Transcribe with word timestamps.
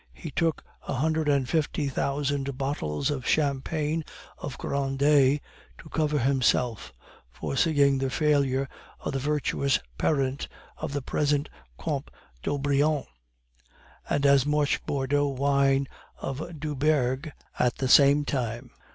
He 0.15 0.31
took 0.31 0.63
a 0.87 0.93
hundred 0.95 1.29
and 1.29 1.47
fifty 1.47 1.87
thousand 1.87 2.57
bottles 2.57 3.11
of 3.11 3.27
champagne 3.27 4.03
of 4.39 4.57
Grandet 4.57 5.41
to 5.77 5.89
cover 5.89 6.17
himself 6.17 6.91
(forseeing 7.29 7.99
the 7.99 8.09
failure 8.09 8.67
of 9.01 9.13
the 9.13 9.19
virtuous 9.19 9.77
parent 9.99 10.47
of 10.75 10.93
the 10.93 11.03
present 11.03 11.49
Comte 11.77 12.09
d'Aubrion), 12.41 13.05
and 14.09 14.25
as 14.25 14.43
much 14.43 14.83
Bordeaux 14.87 15.27
wine 15.27 15.87
of 16.17 16.39
Duberghe 16.59 17.31
at 17.59 17.75
the 17.77 17.87
same 17.87 18.25
time. 18.25 18.71